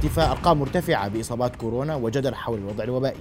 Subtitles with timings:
[0.00, 3.20] ارتفاع أرقام مرتفعة بإصابات كورونا وجدل حول الوضع الوبائي.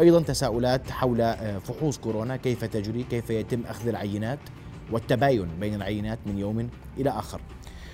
[0.00, 4.38] أيضا تساؤلات حول آه، فحوص كورونا كيف تجري كيف يتم أخذ العينات
[4.92, 6.68] والتباين بين العينات من يوم
[6.98, 7.40] إلى آخر.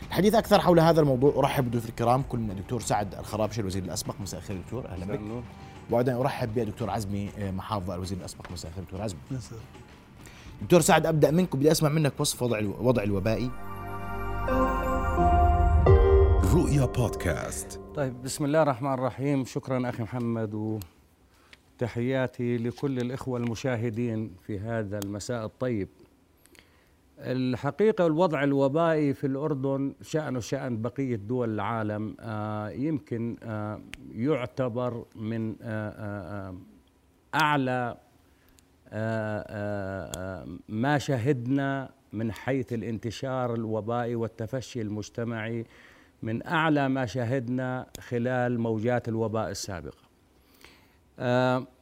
[0.09, 1.35] الحديث أكثر حول هذا الموضوع.
[1.37, 4.89] أرحب بضيوف الكرام كلنا دكتور سعد الخرابشي الوزير الاسبق مساء الخير دكتور.
[4.89, 5.21] أهلا بك.
[5.91, 9.21] وأيضا أرحب بدكتور عزمي آه، محافظ الوزير الاسبق مساء الخير دكتور عزمي.
[10.63, 13.51] دكتور سعد أبدأ منك بدي أسمع منك وصف وضع الوضع الوبائي.
[16.53, 17.81] رؤيا بودكاست.
[17.95, 19.45] طيب بسم الله الرحمن الرحيم.
[19.45, 20.81] شكرا أخي محمد
[21.81, 25.89] وتحياتي لكل الإخوة المشاهدين في هذا المساء الطيب.
[27.19, 33.81] الحقيقة الوضع الوبائي في الأردن شأنه شأن بقية دول العالم آه يمكن آه
[34.15, 36.57] يعتبر من آه, آه،, آه،
[37.35, 37.97] أعلى
[38.89, 45.67] آه، ما شهدنا من حيث الانتشار الوبائي والتفشي المجتمعي.
[46.23, 50.03] من أعلى ما شهدنا خلال موجات الوباء السابقة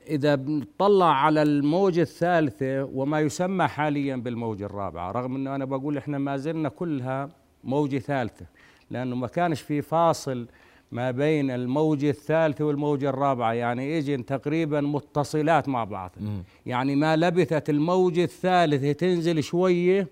[0.09, 6.19] إذا بنطلع على الموجة الثالثة وما يسمى حاليا بالموجة الرابعة رغم أنه أنا بقول إحنا
[6.19, 7.29] ما زلنا كلها
[7.65, 8.47] موجة ثالثة
[8.91, 10.47] لأنه ما كانش في فاصل
[10.93, 13.53] ما بين الموجة الثالثة والموجة الرابعة.
[13.53, 16.11] يعني إجن تقريبا متصلات مع بعض.
[16.67, 20.09] يعني ما لبثت الموجة الثالثة تنزل شوية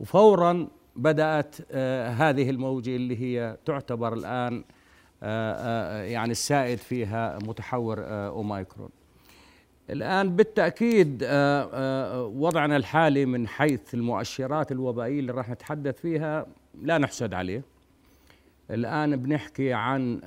[0.00, 4.64] وفورا بدأت آه هذه الموجة اللي هي تعتبر الآن
[5.22, 8.90] آه آه يعني السائد فيها متحور أوميكرون
[9.90, 11.22] الآن بالتأكيد
[12.42, 16.46] وضعنا الحالي من حيث المؤشرات الوبائية اللي راح نتحدث فيها
[16.82, 17.62] لا نحسد عليه.
[18.70, 20.20] الآن بنحكي عن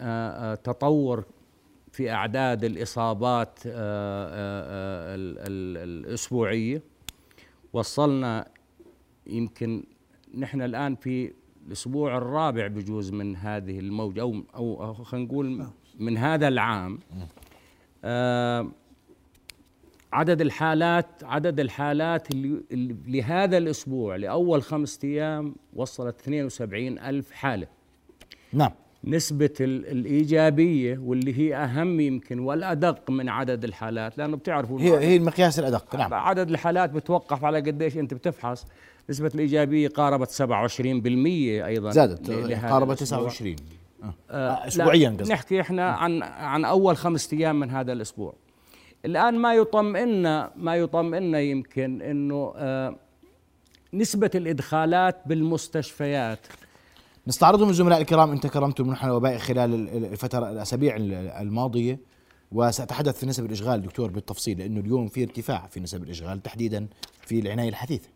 [0.63, 1.23] تطور
[1.91, 3.59] في أعداد الإصابات
[5.45, 6.81] الأسبوعية.
[7.73, 8.47] وصلنا
[9.27, 9.83] يمكن
[10.35, 11.31] نحن الآن في
[11.67, 15.65] الأسبوع الرابع بجوز من هذه الموجة أو أو خلينا نقول
[15.99, 16.99] من هذا العام.
[20.13, 27.67] عدد الحالات عدد الحالات اللي لهذا الأسبوع لأول خمسة أيام وصلت 72 ألف حالة.
[28.53, 28.71] نعم.
[29.03, 35.59] نسبة الإيجابية واللي هي أهم يمكن والأدق من عدد الحالات لأنه بتعرفوا هي هي المقياس
[35.59, 36.13] الأدق نعم.
[36.13, 38.67] عدد الحالات بتوقف على قديش أنت بتفحص.
[39.09, 40.41] نسبة الإيجابية قاربت 27%
[40.85, 42.31] أيضا زادت
[42.65, 43.55] قاربت 29
[44.03, 44.13] آه.
[44.29, 44.67] آه.
[44.67, 48.33] أسبوعيا نحكي إحنا عن عن أول خمسة أيام من هذا الأسبوع
[49.05, 52.95] الآن ما يطمئننا ما يطمئننا يمكن أنه آه،
[53.93, 56.39] نسبة الإدخالات بالمستشفيات
[57.27, 60.95] نستعرضهم الزملاء الكرام انت كرمت المنحنى الوبائي خلال الفترة الأسابيع
[61.41, 61.99] الماضية
[62.51, 66.87] وسأتحدث في نسب الإشغال دكتور بالتفصيل لأنه اليوم في ارتفاع في نسب الإشغال تحديدا
[67.21, 68.09] في العناية الحديثه.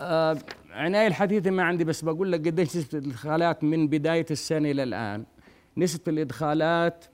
[0.00, 0.38] آه
[0.70, 5.24] عناية الحديثه ما عندي بس بقول لك قديش نسبة الإدخالات من بداية السنة إلى الآن.
[5.76, 7.04] نسبة الإدخالات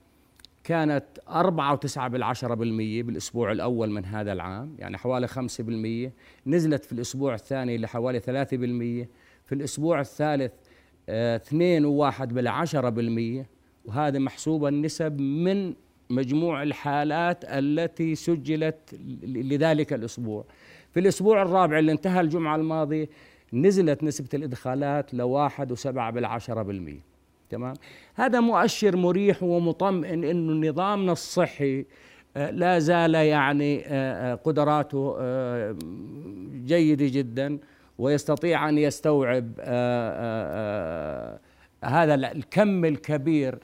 [0.65, 6.13] كانت أربعة وتسعة بالعشرة بالمية بالأسبوع الأول من هذا العام يعني حوالي خمسة بالمية.
[6.47, 9.09] نزلت في الأسبوع الثاني لحوالي ثلاثة بالمية.
[9.45, 10.53] في الأسبوع الثالث
[11.09, 13.47] آه، اثنين وواحد بالعشرة بالمية.
[13.85, 15.75] وهذا محسوبة النسب من
[16.11, 20.45] مجموع الحالات التي سجلت لذلك الأسبوع.
[20.95, 23.09] في الأسبوع الرابع اللي انتهى الجمعة الماضية
[23.53, 27.09] نزلت نسبة الإدخالات لواحد وسبعة بالعشرة بالمية.
[27.51, 27.75] تمام؟
[28.15, 31.85] هذا مؤشر مريح ومطمئن إنه نظامنا الصحي
[32.37, 35.17] آه، لا زال يعني آه، آه، قدراته
[36.67, 37.59] جيدة جدا
[37.99, 39.61] ويستطيع أن يستوعب
[41.85, 43.59] هذا الكم الكبير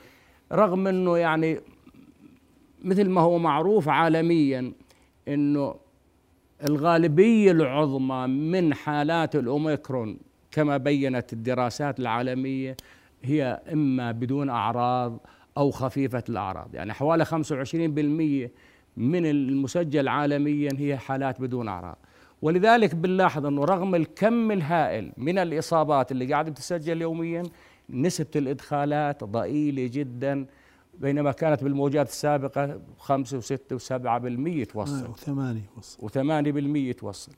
[0.53, 1.61] رغم إنه يعني
[2.85, 4.73] مثل ما هو معروف عالميا
[5.29, 5.75] إنه
[6.65, 10.19] الغالبية العظمى من حالات الأوميكرون
[10.51, 12.77] كما بينت الدراسات العالمية
[13.23, 15.27] هي إما بدون أعراض
[15.57, 16.75] أو خفيفة الأعراض.
[16.75, 18.51] يعني حوالي 25%
[18.97, 21.97] من المسجل عالميا هي حالات بدون أعراض.
[22.43, 27.43] ولذلك بنلاحظ أنه رغم الكم الهائل من الإصابات اللي قاعدة تسجل يوميا
[27.91, 30.47] نسبة الإدخالات ضئيلة جدا
[31.01, 35.11] بينما كانت بالموجات السابقة خمسة وستة وسبعة بالمية توصل.
[35.11, 37.33] وثمانية توصل وثمانية بالمية توصل.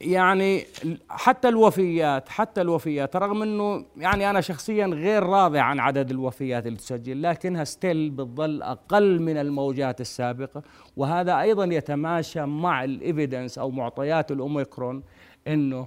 [0.00, 0.64] يعني
[1.08, 6.78] حتى الوفيات حتى الوفيات رغم إنه يعني أنا شخصيا غير راضي عن عدد الوفيات اللي
[6.78, 10.62] تسجل لكنها ستيل بتظل أقل من الموجات السابقة.
[10.96, 15.02] وهذا أيضا يتماشى مع الايفيدنس أو معطيات الأوميكرون
[15.46, 15.86] إنه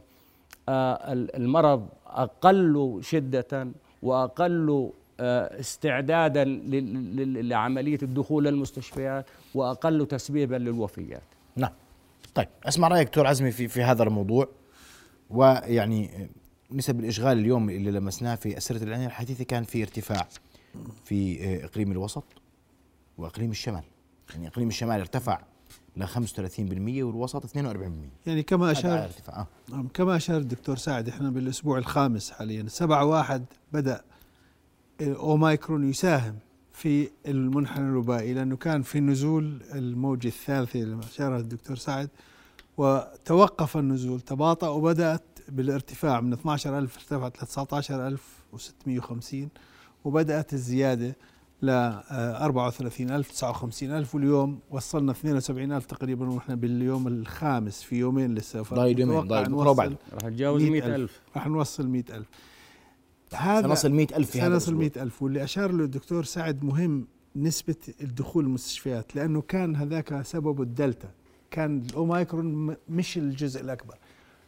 [0.70, 3.72] آه المرض أقل شدة
[4.02, 6.44] وأقل آه استعدادا
[7.42, 9.26] لعملية الدخول للمستشفيات
[9.56, 11.24] وأقل تسبيبا للوفيات.
[11.56, 11.72] نعم.
[12.36, 14.48] طيب أسمع رأيك دكتور عزمي في في هذا الموضوع
[15.30, 16.30] ويعني
[16.72, 20.28] نسب الإشغال اليوم اللي لمسناه في أسرة العناية الحديثة كان في ارتفاع
[21.06, 22.24] في آه، إقليم الوسط
[23.18, 23.84] وإقليم الشمال
[24.34, 25.42] يعني إقليم الشمال ارتفع
[25.98, 26.12] ل 35%
[27.04, 27.48] والوسط 42%
[28.28, 29.86] يعني كما اشار ارتفاع آه.
[29.94, 34.02] كما أشار الدكتور سعد إحنا بالأسبوع الخامس حاليا 7 واحد بدأ
[35.02, 36.36] اوميكرون يساهم
[36.74, 42.10] في المنحنى الوبائي لأنه كان في نزول الموجة الثالثة اللي أشارها الدكتور سعد
[42.78, 49.50] وتوقف النزول تباطأ وبدأت بالارتفاع من 12000 ارتفعت ل 19650
[50.04, 51.16] وبدأت الزيادة
[51.62, 58.62] ل 34000 59000 واليوم وصلنا 72000 تقريبا ونحن باليوم الخامس في يومين لسه.
[58.62, 59.54] ضايل يومين، ضايل.
[59.54, 59.96] وبعده.
[60.14, 62.26] راح تجاوز 100000 راح نوصل 100000
[63.34, 65.04] هذا سنصل 100000 في هذا سنصل الأسبوع.
[65.04, 71.10] 100000 واللي أشار له الدكتور سعد مهم نسبة الدخول المستشفيات لأنه كان هذاك سببه الدلتا.
[71.52, 73.96] كان الأوميكرون م- مش الجزء الأكبر.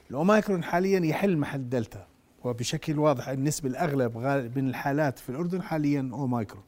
[0.09, 2.07] الأوميكرون حاليا يحل محل الدلتا
[2.44, 4.18] وبشكل واضح النسبة الأغلب
[4.57, 6.63] من الحالات في الأردن حاليا أوميكرون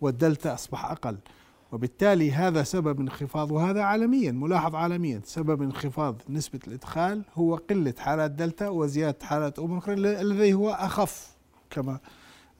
[0.00, 1.16] والدلتا أصبح أقل.
[1.72, 8.30] وبالتالي هذا سبب انخفاض وهذا عالميا ملاحظ عالميا سبب انخفاض نسبة الإدخال هو قلة حالات
[8.30, 11.36] دلتا وزيادة حالات أوميكرون الذي هو أخف
[11.70, 11.98] كما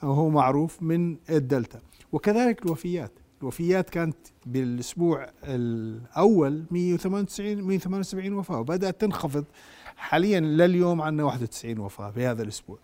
[0.03, 1.81] هو معروف من الدلتا.
[2.13, 3.13] وكذلك الوفيات.
[3.43, 4.17] الوفيات كانت
[4.47, 9.45] بالأسبوع الأول 198 178 وفاة وبدأت تنخفض
[9.97, 12.79] حاليا لليوم عندنا 91 وفاة في هذا الأسبوع.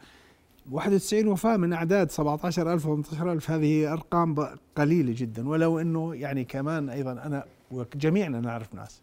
[0.70, 5.48] 91 وفاة من أعداد 17000 و 18000 هذه أرقام ب- قليلة جدا.
[5.48, 9.00] ولو إنه يعني كمان أيضا أنا وجميعنا نعرف ناس.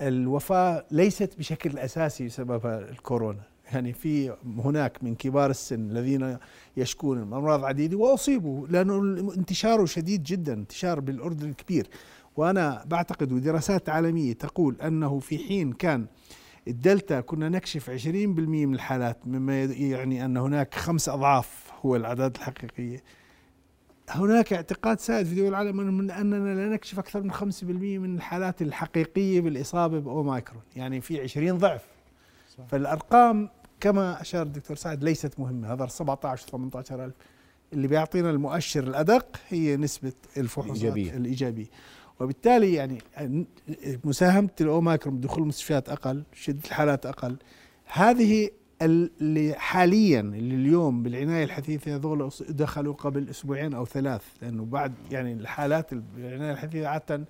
[0.00, 3.40] الوفاة ليست بشكل أساسي بسبب الكورونا.
[3.72, 6.36] يعني في هناك من كبار السن الذين
[6.76, 7.96] يشكون من امراض عديدة.
[7.96, 8.98] وأصيبوا لأنه
[9.36, 11.86] انتشاره شديد جدا انتشار بالأردن كبير
[12.36, 16.06] وأنا بعتقد ودراسات عالمية تقول أنه في حين كان
[16.68, 23.02] الدلتا كنا نكشف 20% من الحالات مما يعني أن هناك خمس أضعاف هو الأعداد الحقيقية.
[24.10, 28.62] هناك اعتقاد سائد في دول العالم من أننا لا نكشف أكثر من 5% من الحالات
[28.62, 31.82] الحقيقية بالإصابة باوميكرون يعني في 20 ضعف.
[32.68, 33.48] فالأرقام
[33.80, 37.12] كما أشار الدكتور سعد ليست مهمة هذا 17 18000
[37.72, 40.70] اللي بيعطينا المؤشر الأدق هي نسبة الفحوصات
[41.16, 41.66] الإيجابية.
[42.20, 42.98] وبالتالي يعني
[44.04, 47.36] مساهمة الأوميكرون بدخول المستشفيات أقل شدة الحالات أقل.
[47.84, 48.50] هذه
[48.82, 55.32] اللي حاليا اللي اليوم بالعناية الحديثه هذول دخلوا قبل أسبوعين أو ثلاث لأنه بعد يعني
[55.32, 57.24] الحالات بالعنايه الحديثه عادة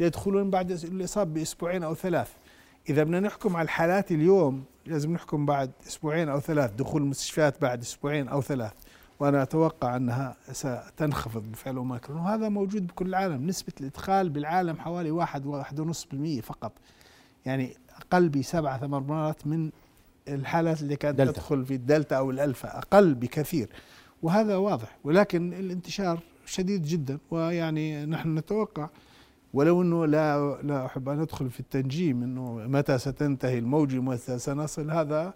[0.00, 2.28] يدخلون بعد الإصابة بأسبوعين أو ثلاث.
[2.90, 7.80] إذا بدنا نحكم على الحالات اليوم لازم نحكم بعد أسبوعين أو ثلاث دخول المستشفيات بعد
[7.80, 8.72] أسبوعين أو ثلاث.
[9.20, 12.18] وأنا أتوقع أنها ستنخفض بفعل أوميكرون.
[12.18, 13.46] وهذا موجود بكل العالم.
[13.46, 16.72] نسبة الإدخال بالعالم حوالي واحد واحد ونص بالمية فقط.
[17.46, 19.70] يعني أقل بسبعة ثمان مرات من
[20.28, 21.32] الحالات اللي كانت دلتا.
[21.32, 22.78] تدخل في الدلتا أو الألفا.
[22.78, 23.68] أقل بكثير.
[24.22, 24.96] وهذا واضح.
[25.04, 27.18] ولكن الانتشار شديد جدا.
[27.30, 28.88] ويعني نحن نتوقع
[29.56, 34.90] ولو إنه لا لا أحب أن أدخل في التنجيم إنه متى ستنتهي الموجه ومتى سنصل
[34.90, 35.34] هذا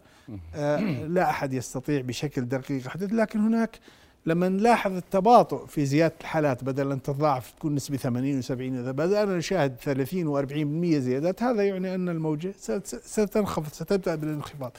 [0.54, 3.78] آه لا أحد يستطيع بشكل دقيق حدث لكن هناك
[4.26, 9.36] لما نلاحظ التباطؤ في زيادة الحالات بدل أن تتضاعف تكون نسبة 80 و70 إذا بدانا
[9.36, 14.72] نشاهد 30 و40% زيادات هذا يعني أن الموجه ست- ستنخفض ستبدأ بالانخفاض.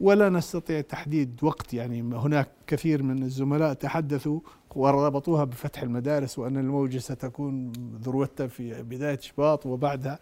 [0.00, 1.74] ولا نستطيع تحديد وقت.
[1.74, 4.40] يعني هناك كثير من الزملاء تحدثوا
[4.76, 7.72] وربطوها بفتح المدارس وأن الموجة ستكون
[8.02, 10.18] ذروتها في بداية شباط وبعدها.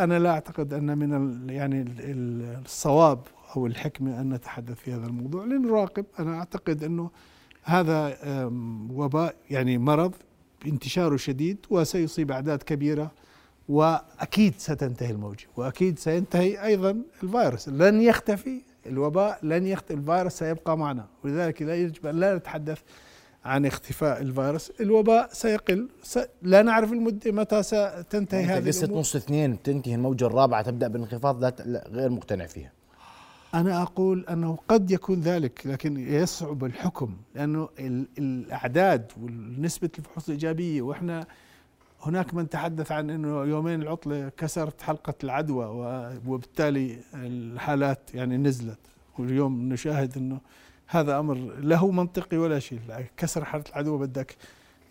[0.00, 3.18] أنا لا أعتقد أن من يعني ال- ال- الصواب
[3.56, 5.44] أو الحكمة أن نتحدث في هذا الموضوع.
[5.44, 7.10] لنراقب أنا أعتقد أنه
[7.62, 8.16] هذا
[8.92, 10.12] وباء يعني مرض
[10.66, 13.10] انتشاره شديد وسيصيب أعداد كبيرة
[13.68, 15.46] وأكيد ستنتهي الموجة.
[15.56, 17.68] وأكيد سينتهي أيضا الفيروس.
[17.68, 21.06] لن يختفي الوباء لن يختفي الفيروس سيبقى معنا.
[21.24, 22.78] ولذلك لا يجب ان لا نتحدث
[23.44, 24.72] عن اختفاء الفيروس.
[24.80, 25.88] الوباء سيقل.
[26.02, 26.18] س...
[26.42, 29.00] لا نعرف المدة متى ستنتهي أنت هذه الأمور.
[29.00, 32.72] نص اثنين تنتهي الموجة الرابعة تبدأ بالانخفاض لا, غير مقتنع فيها.
[33.54, 40.82] أنا أقول أنه قد يكون ذلك لكن يصعب الحكم لأنه ال- الأعداد ونسبة الفحوص الإيجابية
[40.82, 41.26] وإحنا
[42.02, 45.66] هناك من تحدث عن أنه يومين العطلة كسرت حلقة العدوى
[46.26, 48.78] وبالتالي الحالات يعني نزلت.
[49.18, 50.40] واليوم نشاهد أنه
[50.86, 52.80] هذا أمر له منطقي ولا شيء.
[53.16, 54.36] كسر حلقة العدوى بدك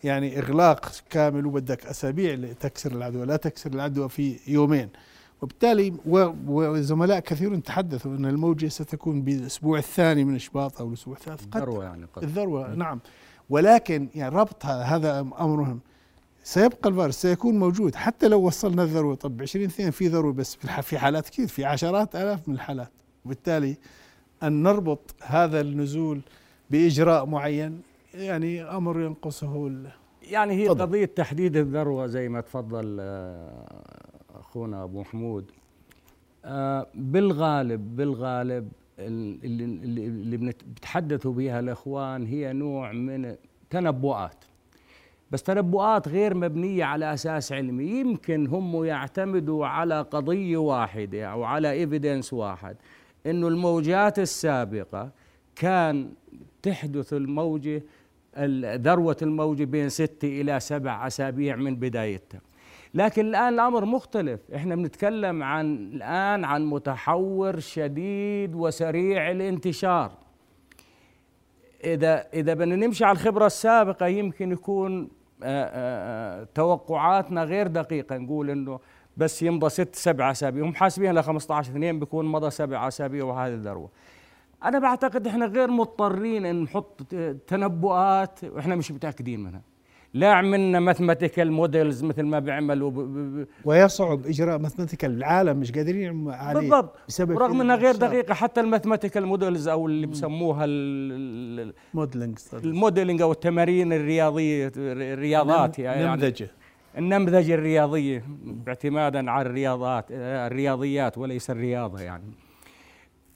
[0.03, 3.25] يعني إغلاق كامل وبدك أسابيع لتكسر العدوى.
[3.25, 4.89] لا تكسر العدوى في يومين.
[5.41, 11.45] وبالتالي وزملاء كثيرون تحدثوا إن الموجة ستكون بالأسبوع الثاني من شباط أو الأسبوع الثالث.
[11.45, 12.99] قد ذروه يعني قد الذروة نعم.
[13.49, 15.79] ولكن يعني ربطها هذا أمر مهم
[16.49, 17.95] سيبقى الفيروس سيكون موجود.
[17.95, 22.15] حتى لو وصلنا الذروة طب 20 اثنين في ذروة بس في حالات كثير في عشرات
[22.15, 22.91] آلاف من الحالات.
[23.25, 23.77] وبالتالي
[24.43, 26.21] أن نربط هذا النزول
[26.69, 27.81] بإجراء معين
[28.13, 29.71] يعني أمر ينقصه
[30.23, 30.81] يعني هي تفضل.
[30.81, 33.83] قضية تحديد الذروة زي ما تفضل آه،
[34.39, 35.51] أخونا أبو محمود.
[36.45, 43.35] آه، بالغالب بالغالب ال- اللي, بتحدثوا بها الإخوان هي نوع من
[43.69, 44.35] تنبؤات.
[45.31, 47.85] بس تنبؤات غير مبنية على أساس علمي.
[47.85, 52.75] يمكن هم يعتمدوا على قضية واحدة أو على إيفيدنس واحد
[53.25, 55.09] إنه الموجات السابقة
[55.55, 56.09] كان
[56.61, 57.83] تحدث الموجة
[58.37, 62.41] ال- ذروة الموجة بين ست إلى سبع أسابيع من بدايتها.
[62.93, 64.39] لكن الآن الأمر مختلف.
[64.55, 70.11] إحنا بنتكلم عن الآن عن متحور شديد وسريع الانتشار.
[71.83, 75.09] إذا إذا بدنا نمشي على الخبرة السابقة يمكن يكون
[76.55, 78.17] توقعاتنا غير دقيقة.
[78.17, 78.79] نقول إنه
[79.17, 80.65] بس يمضى ست سبع أسابيع.
[80.65, 83.89] هم حاسبين ل 15 اثنين بيكون مضى سبع أسابيع وهذه الذروة.
[84.63, 87.01] أنا بعتقد إحنا غير مضطرين إن نحط
[87.47, 89.61] تنبؤات وإحنا مش متأكدين منها.
[90.13, 92.91] لا عملنا mathematical models مثل ما بيعملوا
[93.65, 96.95] ويصعب إجراء mathematical العالم مش قادرين عليه بالضبط.
[97.07, 97.95] بسبب رغم إنها غير.
[97.95, 103.93] دقيقة حتى ال mathematical models أو اللي بسموها ال- ال- modeling ال modeling أو التمارين
[103.93, 106.05] الرياضية الرياضات يعني.
[106.05, 106.49] نمذجة.
[106.97, 112.23] النمذجة الرياضية باعتمادا على الرياضات الرياضيات وليس الرياضة يعني.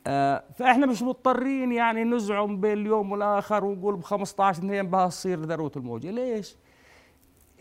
[0.07, 5.39] آه، فإحنا مش مضطرين يعني نزعم بين اليوم والآخر ونقول ب 15 اثنين بها تصير
[5.39, 6.11] ذروة الموجة.
[6.11, 6.55] ليش؟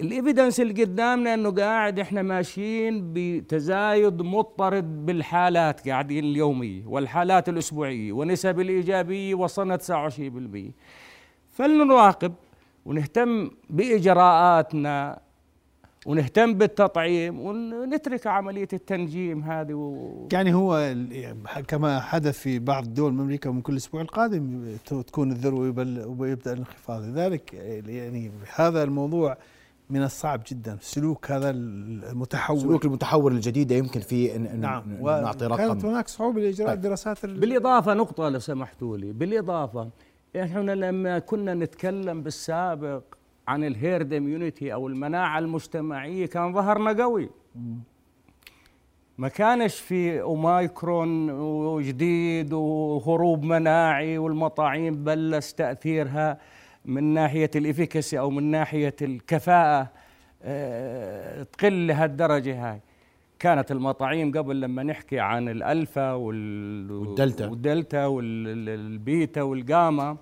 [0.00, 8.12] ال evidence اللي قدامنا إنه قاعد إحنا ماشيين بتزايد مضطرد بالحالات قاعدين اليوميه والحالات الأسبوعية
[8.12, 10.70] ونسب الإيجابية وصلنا 29%
[11.52, 12.32] فلنراقب
[12.86, 15.18] ونهتم بإجراءاتنا
[16.06, 20.28] ونهتم بالتطعيم ونترك عملية التنجيم هذه و...
[20.32, 20.94] يعني هو
[21.68, 26.52] كما حدث في بعض الدول من أمريكا من كل أسبوع القادم تكون الذروة يبل- ويبدا
[26.52, 27.02] الانخفاض.
[27.02, 27.54] لذلك
[27.86, 29.36] يعني هذا الموضوع
[29.92, 30.78] من الصعب جدا.
[30.80, 32.60] سلوك هذا المتحول.
[32.60, 34.82] سلوك المتحور الجديدة يمكن في إن نعم.
[35.02, 35.78] نعطي رقم.
[35.86, 36.76] هناك صعوبة لإجراء طيب.
[36.76, 39.12] الدراسات ال- بالإضافة نقطة لو سمحتوا لي.
[39.12, 39.90] بالإضافة
[40.42, 43.02] إحنا لما كنا نتكلم بالسابق
[43.48, 47.30] عن ال herd immunity أو المناعة المجتمعية كان ظهرنا قوي.
[49.18, 56.38] ما كانش في أومايكرون وجديد وهروب مناعي والمطاعيم بلش تأثيرها.
[56.84, 59.88] من ناحية ال efficacy أو من ناحية الكفاءة
[60.42, 62.80] آه، تقل لهالدرجة هاي.
[63.38, 67.48] كانت المطاعيم قبل لما نحكي عن الألفا وال والدلتا.
[67.48, 70.16] والدلتا والبيتا والجاما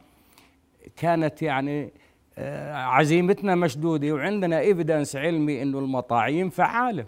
[0.97, 1.93] كانت يعني
[2.38, 4.12] آه، عزيمتنا مشدودة.
[4.12, 7.05] وعندنا evidence علمي إنه المطاعيم فعالة.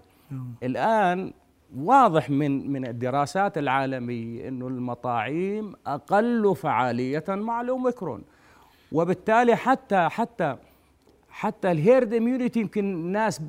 [0.62, 1.32] الآن
[1.76, 8.22] واضح من من الدراسات العالمية إنه المطاعيم أقل فعالية مع الأوميكرون.
[8.92, 10.56] وبالتالي حتى حتى
[11.30, 13.40] حتى ال herd immunity يمكن الناس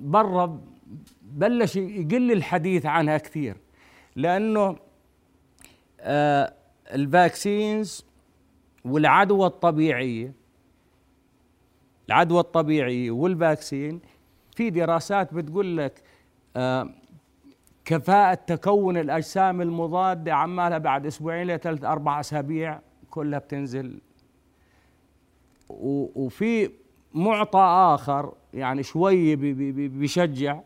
[0.00, 0.60] برا
[1.22, 3.56] بلش يقل الحديث عنها كثير.
[4.16, 4.76] لأنه
[6.00, 6.52] آه
[6.94, 8.04] ال vaccines
[8.84, 10.32] والعدوى الطبيعية
[12.08, 14.00] العدوى الطبيعية وال vaccine
[14.56, 16.02] في دراسات بتقول لك
[16.56, 16.90] آه
[17.84, 24.00] كفاءة تكون الأجسام المضادة عمالها بعد أسبوعين لثلاث أربع أسابيع كلها بتنزل
[25.80, 26.70] وفي
[27.14, 27.58] معطى
[27.94, 30.60] آخر يعني شوي بي- بي- بي- بيشجع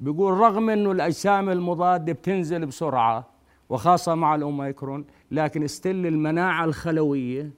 [0.00, 3.26] بيقول رغم إنه الأجسام المضادة بتنزل بسرعة
[3.68, 7.50] وخاصة مع الأوميكرون لكن still المناعة الخلوية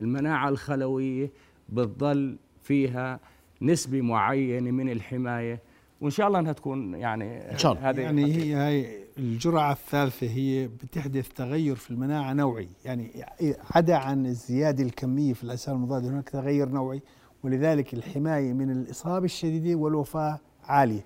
[0.00, 1.30] المناعة الخلوية
[1.68, 3.20] بتظل فيها
[3.62, 5.60] نسبة معينة من الحماية
[6.00, 7.90] وإن شاء الله إنها تكون يعني إن شاء الله.
[7.90, 8.86] هذه يعني هي هاي
[9.18, 12.68] الجرعة الثالثة هي بتحدث تغير في المناعة نوعي.
[12.84, 13.24] يعني
[13.70, 17.02] عدا عن الزيادة الكمية في الأجسام المضادة هناك تغير نوعي
[17.42, 21.04] ولذلك الحماية من الإصابة الشديدة والوفاة عالية.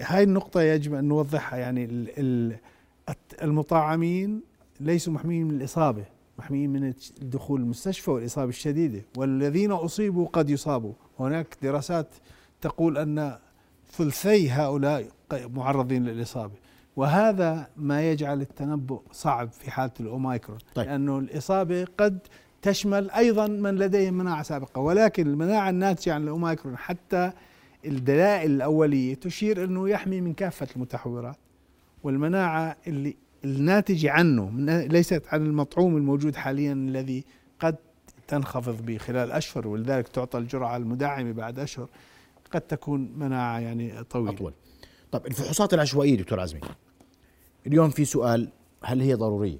[0.00, 1.58] هاي النقطة يجب أن نوضحها.
[1.58, 2.56] يعني ال- ال-
[3.08, 4.40] الت- المطعمين
[4.80, 6.04] ليسوا محميين من الإصابة
[6.38, 9.02] محميين من الدخول المستشفى والإصابة الشديدة.
[9.16, 10.92] والذين أصيبوا قد يصابوا.
[11.18, 12.08] هناك دراسات
[12.60, 13.38] تقول أن
[13.92, 16.54] ثلثي هؤلاء معرضين للإصابة.
[17.00, 20.86] وهذا ما يجعل التنبؤ صعب في حالة الأوميكرون طيب.
[20.86, 22.18] لأنه الإصابة قد
[22.62, 27.32] تشمل أيضا من لديهم مناعة سابقة ولكن المناعة الناتجة عن الأوميكرون حتى
[27.84, 31.36] الدلائل الأولية تشير أنه يحمي من كافة المتحورات
[32.02, 34.50] والمناعة اللي الناتجة عنه
[34.86, 37.24] ليست عن المطعوم الموجود حاليا الذي
[37.60, 37.76] قد
[38.28, 41.88] تنخفض بخلال أشهر ولذلك تعطى الجرعة المدعمة بعد أشهر
[42.50, 44.30] قد تكون مناعة يعني طويلة.
[44.30, 44.52] أطول.
[45.12, 46.60] طيب الفحوصات العشوائية دكتور عزمي
[47.66, 48.48] اليوم في سؤال
[48.84, 49.58] هل هي ضرورية؟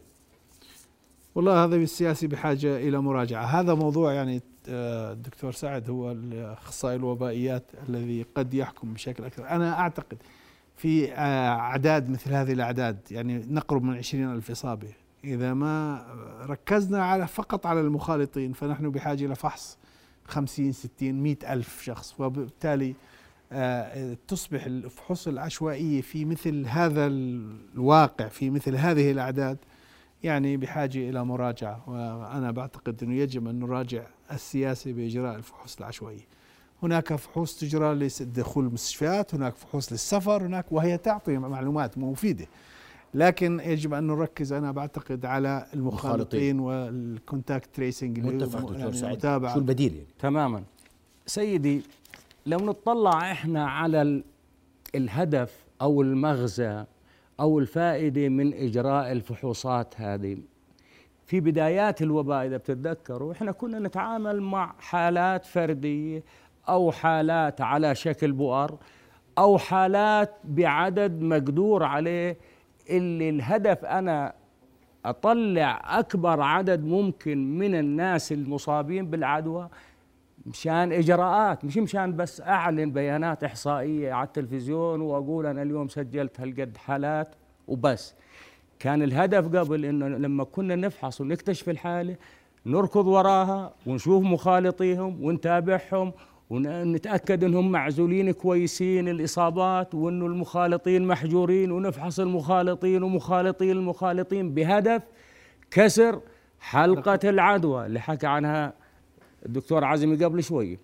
[1.34, 3.44] والله هذا السياسي بحاجة إلى مراجعة.
[3.44, 9.48] هذا موضوع يعني آه، الدكتور سعد هو الأخصائي الوبائيات الذي قد يحكم بشكل أكثر.
[9.48, 10.18] أنا أعتقد
[10.76, 14.88] في آه، أعداد مثل هذه الأعداد يعني نقرب من عشرين ألف إصابة.
[15.24, 16.06] إذا ما
[16.48, 19.78] ركزنا على فقط على المخالطين فنحن بحاجة إلى فحص
[20.24, 22.94] خمسين ستين مئة ألف شخص وبالتالي آه،
[24.28, 29.58] تصبح الفحوص العشوائية في مثل هذا الواقع في مثل هذه الأعداد
[30.22, 31.84] يعني بحاجة إلى مراجعة.
[31.86, 36.26] وأنا بعتقد أنه يجب أن نراجع السياسة بإجراء الفحوص العشوائية.
[36.82, 42.46] هناك فحوص تجرى لدخول المستشفيات هناك فحوص للسفر هناك وهي تعطي معلومات مفيدة.
[43.14, 49.20] لكن يجب أن نركز أنا بعتقد على المخالطين وال contact tracing متفق دكتور يعني سعيد.
[49.22, 50.62] شو البديل يعني؟ تماما.
[51.26, 51.82] سيدي
[52.46, 54.22] لو نطلع إحنا على
[54.94, 56.84] الهدف أو المغزى
[57.40, 60.38] أو الفائدة من إجراء الفحوصات هذه.
[61.26, 66.22] في بدايات الوباء إذا بتتذكروا إحنا كنا نتعامل مع حالات فردية
[66.68, 68.78] أو حالات على شكل بؤر
[69.38, 72.36] أو حالات بعدد مقدور عليه.
[72.90, 74.34] اللي الهدف أنا
[75.04, 79.68] أطلع أكبر عدد ممكن من الناس المصابين بالعدوى
[80.46, 86.76] مشان إجراءات مش مشان بس أعلن بيانات إحصائية على التلفزيون وأقول أنا اليوم سجلت هالقد
[86.76, 87.34] حالات
[87.68, 88.14] وبس.
[88.78, 92.16] كان الهدف قبل إنه لما كنا نفحص ونكتشف الحالة
[92.66, 96.12] نركض وراها ونشوف مخالطيهم ونتابعهم
[96.50, 104.54] ونتأكد إنهم معزولين كويسين الإصابات وإنه المخالطين محجورين ونفحص المخالطين ومخالطين المخالطين.
[104.54, 105.02] بهدف
[105.70, 106.20] كسر
[106.60, 108.79] حلقة العدوى اللي حكى عنها
[109.46, 110.78] الدكتور عزمي قبل شوي.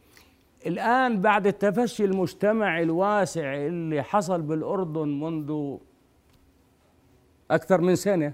[0.67, 5.77] الآن بعد التفشي المجتمعي الواسع اللي حصل بالأردن منذ
[7.51, 8.33] أكثر من سنة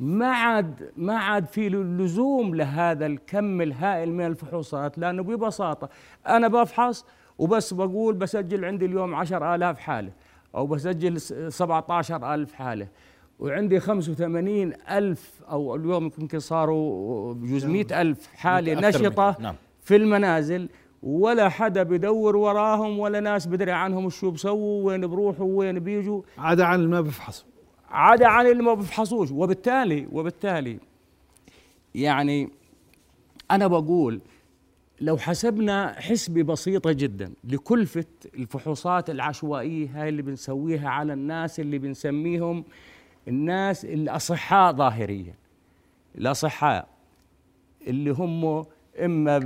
[0.00, 5.88] ما عاد ما عاد في لزوم لهذا الكم الهائل من الفحوصات لأنه ببساطة
[6.26, 7.04] أنا بفحص
[7.38, 10.12] وبس بقول بسجل عندي اليوم عشر آلاف حالة
[10.54, 11.20] أو بسجل
[11.52, 12.88] سبعة عشر ألف حالة.
[13.38, 18.00] وعندي 85 ألف أو اليوم يمكن صاروا بجوز 100 نعم.
[18.00, 19.54] ألف حالة نشطة نعم.
[19.82, 20.68] في المنازل
[21.02, 26.64] ولا حدا بدور وراهم ولا ناس بدري عنهم شو بسووا وين بروحوا وين بيجوا عدا
[26.64, 27.48] عن اللي ما بفحصوا
[27.90, 30.78] عدا عن اللي ما بفحصوش وبالتالي وبالتالي
[31.94, 32.48] يعني
[33.50, 34.20] أنا بقول
[35.00, 42.64] لو حسبنا حسبة بسيطة جدا لكلفة الفحوصات العشوائية هاي اللي بنسويها على الناس اللي بنسميهم
[43.28, 45.34] الناس الأصحاء ظاهريا
[46.18, 46.88] الأصحاء
[47.86, 48.64] اللي هم
[49.04, 49.38] إما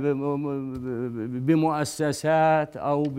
[1.45, 3.15] بمؤسسات أو ب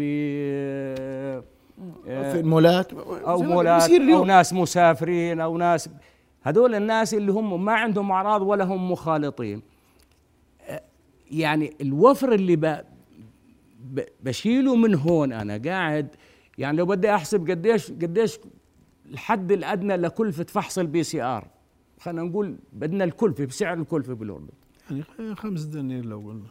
[2.07, 2.93] في المولات.
[2.93, 5.89] أو مولات أو ناس مسافرين أو ناس
[6.43, 9.63] هذول الناس اللي هم ما عندهم أعراض ولا هم مخالطين.
[11.31, 12.85] يعني الوفر اللي
[14.23, 16.09] بشيله من هون أنا قاعد
[16.59, 18.39] يعني لو بدي أحسب قديش قديش
[19.11, 21.49] الحد الأدنى لكلفه فحص ال PCR.
[22.01, 24.49] خلينا نقول بدنا الكلفه بسعر الكلفه بالأردن.
[24.91, 26.49] يعني خمس دنانير لو قلنا.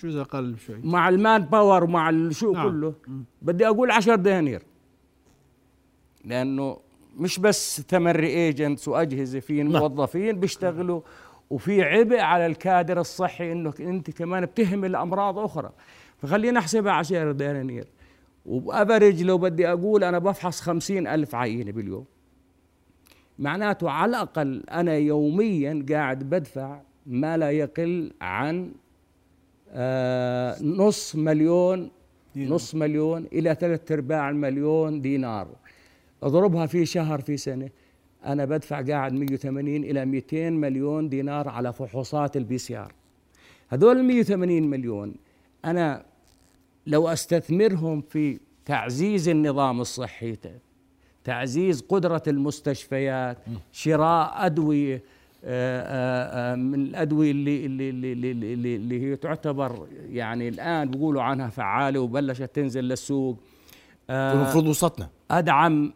[0.00, 2.68] شو إذا أقل بشوي؟ مع ال manpower ومع الشو نعم.
[2.68, 2.94] كله.
[3.42, 4.62] بدي أقول 10 دنانير.
[6.24, 6.78] لأنه
[7.16, 9.62] مش بس ثمن ريجنتس واجهزه في.
[9.62, 11.00] موظفين بيشتغلوا
[11.50, 15.70] وفي عبء على الكادر الصحي إنه أنت كمان بتهمل أمراض أخرى.
[16.18, 17.86] فخلينا نحسبها 10 دنانير.
[18.48, 22.04] وبأفرج لو بدي أقول أنا بفحص خمسين ألف عينة باليوم.
[23.38, 28.72] معناته على الأقل أنا يوميا قاعد بدفع ما لا يقل عن
[29.70, 31.90] آه نص مليون
[32.34, 32.54] دينار.
[32.54, 35.48] نص مليون إلى ثلاثة أرباع المليون دينار.
[36.22, 37.70] أضربها في شهر في سنة.
[38.24, 42.92] أنا بدفع قاعد 180 إلى 200 مليون دينار على فحوصات ال PCR.
[43.68, 45.14] هذول ال 180 مليون
[45.64, 46.04] أنا
[46.88, 50.36] لو أستثمرهم في تعزيز النظام الصحي
[51.24, 53.38] تعزيز قدرة المستشفيات
[53.72, 55.02] شراء أدوية
[55.44, 61.22] آه، آه، آه، من الأدوية اللي, اللي, اللي, اللي, اللي هي تعتبر يعني الآن بيقولوا
[61.22, 63.38] عنها فعالة وبلشت تنزل للسوق.
[64.10, 65.08] المفروض وسطنا.
[65.30, 65.92] أدعم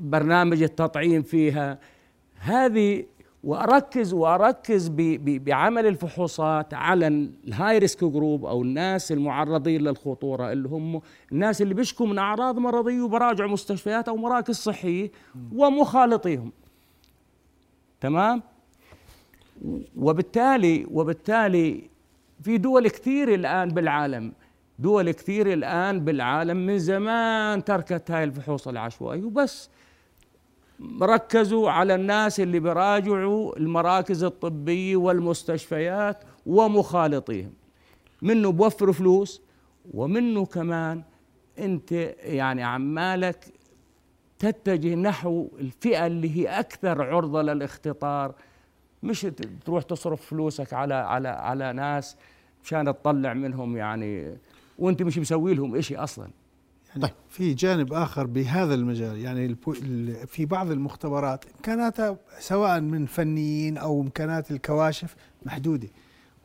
[0.00, 1.78] برنامج التطعيم فيها.
[2.34, 3.04] هذه
[3.48, 4.88] واركز وأركز
[5.24, 11.00] بعمل الفحوصات على ال high risk group أو الناس المعرضين للخطورة اللي هم
[11.32, 15.10] الناس اللي بيشكوا من أعراض مرضية وبراجعوا مستشفيات أو مراكز صحية
[15.54, 16.52] ومخالطيهم.
[18.00, 18.42] تمام؟
[19.96, 21.82] وبالتالي وبالتالي
[22.42, 24.32] في دول كثير الآن بالعالم
[24.78, 29.24] دول كثير الآن بالعالم من زمان تركت هاي الفحوص العشوائية.
[29.24, 29.70] وبس
[31.02, 37.52] ركزوا على الناس اللي بيراجعوا المراكز الطبية والمستشفيات ومخالطيهم.
[38.22, 39.42] منه بوفروا فلوس
[39.94, 41.02] ومنه كمان
[41.58, 43.48] انت يعني عمالك
[44.38, 48.34] تتجه نحو الفئة اللي هي أكثر عرضة للاختطار.
[49.02, 49.26] مش
[49.64, 52.16] تروح تصرف فلوسك على على على ناس
[52.64, 54.38] مشان تطلع منهم يعني
[54.78, 56.28] وانت مش مسوي لهم إشي أصلا.
[57.00, 57.24] يعني طيب.
[57.28, 64.02] في جانب آخر بهذا المجال يعني البو- في بعض المختبرات إمكاناتها سواء من فنيين أو
[64.02, 65.88] إمكانات الكواشف محدودة.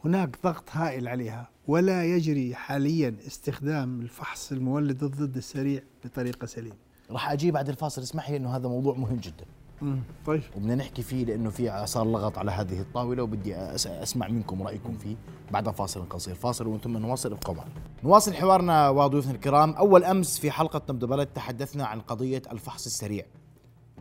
[0.05, 6.75] هناك ضغط هائل عليها ولا يجري حاليا استخدام الفحص المولد الضد السريع بطريقة سليمة.
[7.11, 9.45] راح أجي بعد الفاصل اسمح لي إنه هذا موضوع مهم جدا.
[10.25, 10.41] طيب.
[10.55, 15.15] وبدنا نحكي فيه لأنه في صار لغط على هذه الطاولة وبدي أسمع منكم رأيكم فيه
[15.51, 16.35] بعد فاصل قصير.
[16.35, 17.71] فاصل وأنتم نواصل ابقوا معنا
[18.03, 19.71] نواصل حوارنا وضيوفنا الكرام.
[19.71, 23.25] أول أمس في حلقة نبض بلد تحدثنا عن قضية الفحص السريع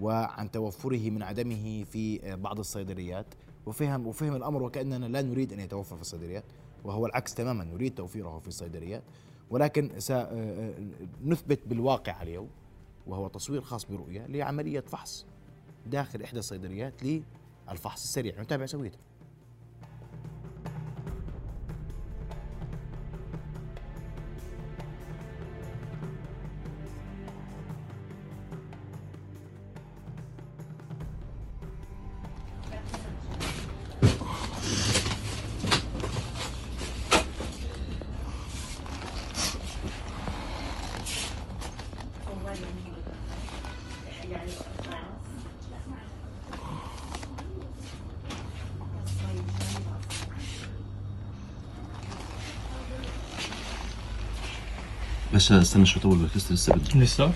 [0.01, 3.27] وعن توفره من عدمه في بعض الصيدليات
[3.66, 6.45] وفهم وفهم الأمر وكأننا لا نريد أن يتوفر في الصيدليات
[6.85, 9.03] وهو العكس تماما نريد توفيره في الصيدليات.
[9.51, 12.49] ولكن سنثبت بالواقع اليوم
[13.07, 15.27] وهو تصوير خاص برؤية لعملية فحص.
[15.87, 18.40] داخل إحدى الصيدليات للفحص السريع.
[18.40, 18.99] نتابع سويته
[55.35, 57.33] بس استنى شوي طول لسه لسه بدي لسه؟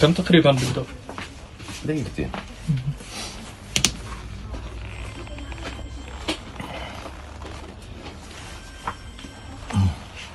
[0.00, 0.84] كم تقريبا بيقدر؟
[1.84, 2.30] دقيقتين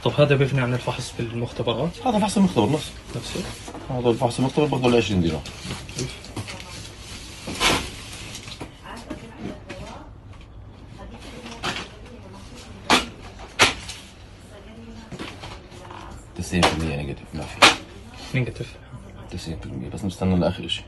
[0.04, 2.92] طب هذا بيغني عن الفحص في المختبرات هذا فحص المختبر نفسه.
[3.16, 3.40] نفسه؟
[3.90, 5.42] هذا الفحص المختبر له 20 دينار
[16.38, 18.76] تسعين في المية negative ما في negative
[19.32, 19.90] تسعين في المية
[20.50, 20.86] لآخر شيء.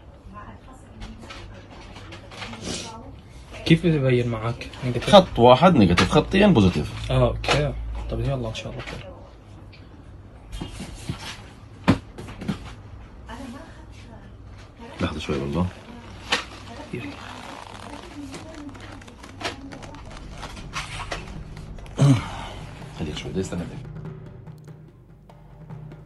[3.65, 7.73] كيف بيبين معك؟ negative؟ خط واحد negative خطين positive آه okay.
[8.09, 8.81] طب يلا إن شاء الله.
[8.81, 9.07] خير
[15.01, 15.67] لحظة شوي والله.
[22.99, 23.61] خليك شوي بدي أستنى.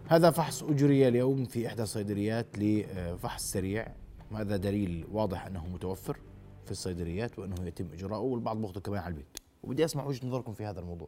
[0.07, 3.87] هذا فحص أجري اليوم في إحدى الصيدليات لفحص سريع.
[4.35, 6.17] هذا دليل واضح أنه متوفر
[6.65, 9.37] في الصيدليات وأنه يتم إجراؤه والبعض بياخذه كمان على البيت.
[9.63, 11.07] وبدي أسمع وجهة نظركم في هذا الموضوع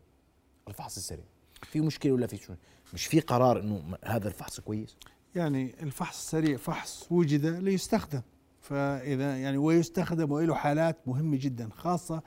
[0.68, 1.26] الفحص السريع.
[1.64, 2.54] في مشكلة ولا في شو؟
[2.94, 4.98] مش في قرار أنه هذا الفحص كويس؟
[5.36, 8.22] يعني الفحص السريع فحص وجد ليستخدم.
[8.62, 12.22] فإذا يعني ويستخدم وله حالات مهمة جدا خاصة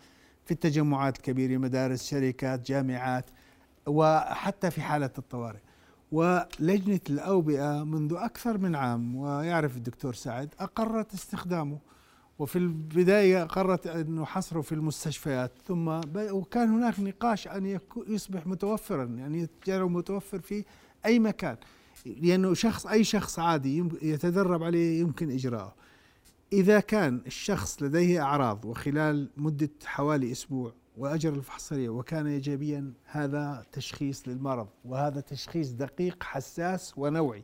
[0.44, 3.30] في التجمعات الكبيره مدارس شركات جامعات
[3.86, 5.60] وحتى في حالة الطوارئ.
[6.12, 11.78] ولجنة الأوبئة منذ أكثر من عام ويعرف الدكتور سعد أقرت استخدامه.
[12.38, 19.38] وفي البداية قررت أنه حصره في المستشفيات ثم وكان هناك نقاش يكو- يصبح متوفرا يعني
[19.38, 20.64] يتجرى متوفر في
[21.06, 21.56] أي مكان.
[22.06, 25.74] لأنه شخص أي شخص عادي يتدرب عليه يمكن اجراءه
[26.52, 33.66] إذا كان الشخص لديه أعراض وخلال مدة حوالي أسبوع واجرى الفحص السريع وكان ايجابيا هذا
[33.72, 37.42] تشخيص للمرض وهذا تشخيص دقيق حساس ونوعي.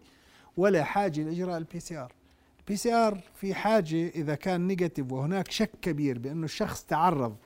[0.57, 6.19] ولا حاجة لاجراء ال PCR ال PCR في حاجة إذا كان negative وهناك شك كبير
[6.19, 7.37] بأنه الشخص تعرض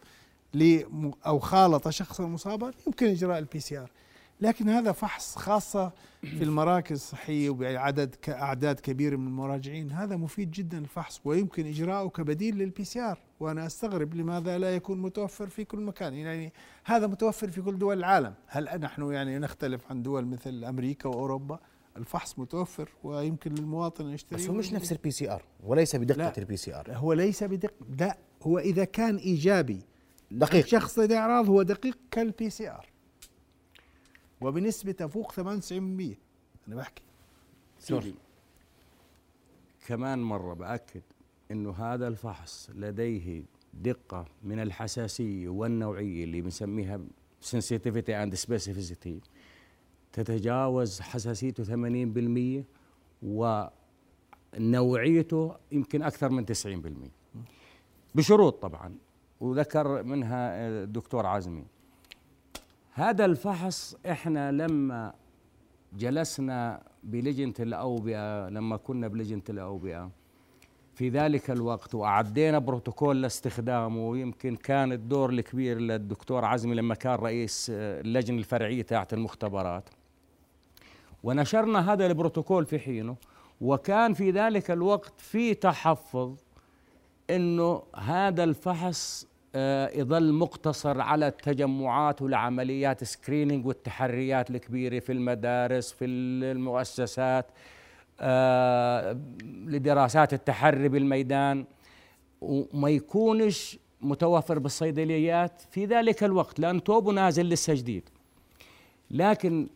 [1.26, 3.90] أو خالط شخصا مصابا يمكن إجراء البي سي ار
[4.40, 9.92] لكن هذا فحص خاصة في المراكز الصحيه وبعدد كاعداد كبيرة من المراجعين.
[9.92, 15.46] هذا مفيد جدا الفحص ويمكن اجراؤه كبديل لل PCR وأنا أستغرب لماذا لا يكون متوفر
[15.46, 16.14] في كل مكان.
[16.14, 16.52] يعني
[16.84, 18.34] هذا متوفر في كل دول العالم.
[18.46, 21.58] هل نحن يعني نختلف عن دول مثل أمريكا وأوروبا؟
[21.96, 24.42] الفحص متوفر ويمكن للمواطن أن يشتريه.
[24.42, 26.38] بس هو مش نفس ال PCR وليس بدقة لا.
[26.38, 29.82] ال PCR هو ليس بدق لا هو إذا كان إيجابي
[30.30, 30.64] دقيق.
[30.64, 32.89] الشخص لديه اعراض هو دقيق كال PCR
[34.40, 35.40] وبنسبة تفوق 98%
[36.68, 37.02] أنا بحكي.
[37.78, 38.14] سيدي
[39.86, 41.02] كمان مرة بأكد
[41.50, 43.42] أنه هذا الفحص لديه
[43.74, 47.00] دقة من الحساسية والنوعية اللي بنسميها
[47.50, 49.20] sensitivity and specificity.
[50.12, 52.64] تتجاوز حساسيته 80%
[54.56, 56.50] ونوعيته يمكن أكثر من 90%
[58.14, 58.94] بشروط طبعا.
[59.40, 61.64] وذكر منها الدكتور عزمي
[62.92, 65.12] هذا الفحص إحنا لما
[65.92, 70.10] جلسنا بلجنة الأوبئة لما كنا بلجنة الأوبئة
[70.94, 77.66] في ذلك الوقت وأعدينا بروتوكول لاستخدامه ويمكن كان الدور الكبير للدكتور عزمي لما كان رئيس
[77.74, 79.88] اللجنة الفرعية تاعت المختبرات.
[81.22, 83.16] ونشرنا هذا البروتوكول في حينه
[83.60, 86.36] وكان في ذلك الوقت في تحفظ
[87.30, 89.29] إنه هذا الفحص آه،
[89.94, 97.46] يظل مقتصر على التجمعات والعمليات سكرينينج والتحريات الكبيرة في المدارس في المؤسسات
[98.20, 101.64] آه، لدراسات التحري بالميدان.
[102.40, 108.02] وما يكونش متوفر بالصيدليات في ذلك الوقت لأن توبه نازل لسه جديد.
[109.10, 109.66] لكن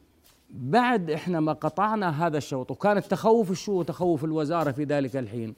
[0.51, 5.55] بعد إحنا ما قطعنا هذا الشوط وكان التخوف الشو تخوف الوزارة في ذلك الحين.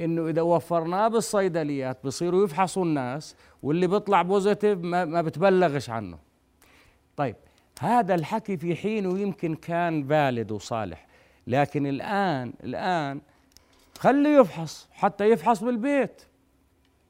[0.00, 6.18] إنه إذا وفرناه بالصيدليات بصيروا يفحصوا الناس واللي بيطلع positive ما, ما بتبلغش عنه.
[7.16, 7.36] طيب
[7.80, 11.06] هذا الحكي في حينه يمكن كان valid وصالح
[11.46, 13.20] لكن الان الآن
[13.98, 16.22] خليه يفحص حتى يفحص بالبيت.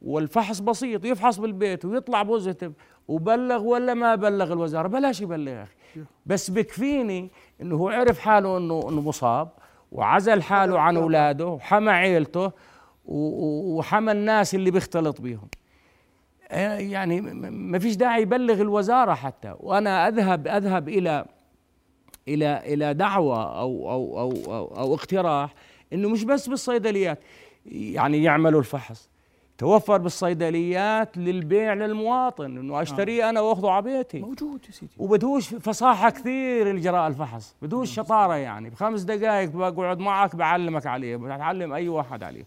[0.03, 2.73] والفحص بسيط يفحص بالبيت ويطلع positive
[3.09, 6.05] وبلغ ولا ما بلغ الوزارة؟ بلاش يبلغ يا أخي.
[6.27, 7.31] بس بكفيني
[7.63, 9.49] إنه هو عرف حاله انه إنه مصاب
[9.93, 12.53] وعزل حاله عن أولاده وحمى عيلته
[13.05, 15.49] وحمى الناس اللي بيختلط بيهم.
[16.49, 19.55] آه، يعني ما فيش داعي يبلغ الوزارة حتى.
[19.61, 21.25] وأنا اذهب أذهب إلى
[22.29, 25.55] إلى إلى دعوة أو أو أو أو, أو اقتراح
[25.93, 27.19] إنه مش بس بالصيدليات.
[27.67, 29.11] يعني يعملوا الفحص.
[29.59, 32.59] توفر بالصيدليات للبيع للمواطن.
[32.59, 34.19] إنه أشتريه أنا وأخذه على بيتي.
[34.19, 34.93] موجود يا سيدي.
[34.99, 37.55] وبدوش فصاحة كثير اجراء الفحص.
[37.63, 38.71] بدوش شطارة يعني.
[38.71, 41.17] بخمس دقائق بقعد معك بعلمك عليه.
[41.17, 42.45] بتعلم أي واحد عليه.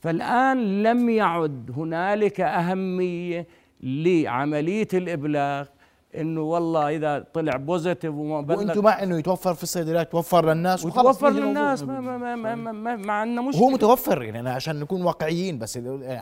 [0.00, 3.46] فالآن لم يعد هنالك أهمية
[3.82, 5.66] لعملية الإبلاغ
[6.16, 10.84] إنه والله إذا طلع بوزيتيف وما بلغ وأنتم مع إنه يتوفر في الصيدليات توفر للناس
[10.84, 14.52] وتوفر للناس ما ما ما ما ما ما مع إنه مشكله هو متوفر يعني أنا
[14.52, 15.76] عشان نكون واقعيين بس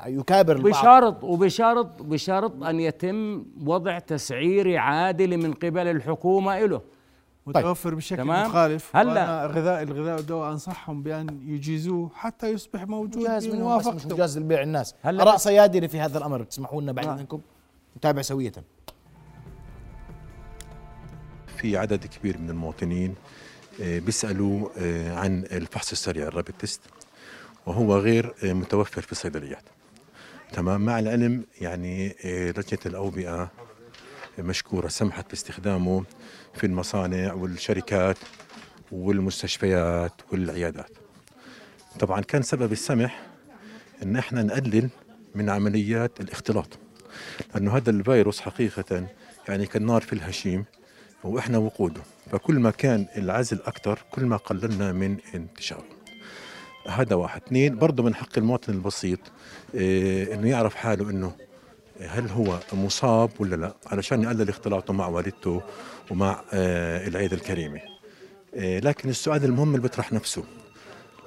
[0.06, 0.72] يكابر البعض.
[0.72, 6.80] بشرط وبشرط بشرط أن يتم وضع تسعيري عادل من قبل الحكومة له
[7.46, 7.98] متوفر طيب.
[7.98, 9.46] بشكل تمام؟ مخالف هلا.
[9.46, 14.94] غذاء الغذاء والدواء أنصحهم بأن يجيزوه حتى يصبح موجود مجاز بموافقته مجاز لبيع الناس.
[15.02, 15.22] هلا.
[15.22, 16.42] آراء صيادله في هذا الأمر.
[16.42, 17.40] تسمحوا لنا بعد اذنكم
[17.96, 18.52] نتابع سوية.
[21.56, 23.14] في عدد كبير من المواطنين
[23.82, 26.80] آه، بيسألوا آه، عن الفحص السريع الرابط تيست
[27.66, 29.64] وهو غير آه، متوفر في الصيدليات.
[30.52, 30.80] تمام.
[30.80, 33.50] مع العلم يعني لجنة الأوبئة
[34.38, 36.04] مشكورة سمحت باستخدامه
[36.54, 38.18] في المصانع والشركات
[38.92, 40.90] والمستشفيات والعيادات.
[41.98, 43.22] طبعا كان سبب السمح
[44.02, 44.88] إن إحنا نقلل
[45.34, 46.78] من عمليات الاختلاط
[47.54, 49.06] لأنه هذا الفيروس حقيقة
[49.48, 50.64] يعني كالنار في الهشيم
[51.24, 52.00] وإحنا وقوده.
[52.30, 55.84] فكل ما كان العزل أكثر كل ما قللنا من انتشاره.
[56.88, 57.42] هذا واحد.
[57.46, 59.18] اثنين برضه من حق المواطن البسيط
[59.74, 61.32] إيه إنه يعرف حاله إنه
[62.00, 65.62] هل هو مصاب ولا لا؟ علشان يقلل اختلاطه مع والدته
[66.10, 67.80] ومع آه العيلة الكريمة.
[68.54, 70.44] إيه لكن السؤال المهم اللي بيطرح نفسه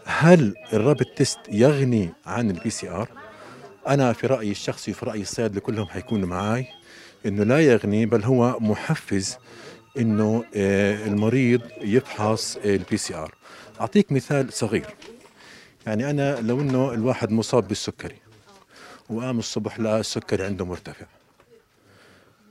[0.06, 3.10] هل ال rapid test يغني عن ال PCR
[3.88, 6.68] أنا في رأيي الشخصي وفي راي الصيادله كلهم حيكونوا معي
[7.26, 9.38] إنه لا يغني بل هو محفز
[9.98, 13.36] إنه آه، المريض يفحص ال PCR
[13.82, 14.96] أعطيك مثال صغير.
[15.88, 18.16] يعني أنا لو إنه الواحد مصاب بالسكري
[19.10, 21.06] وقام الصبح لقى السكري عنده مرتفع.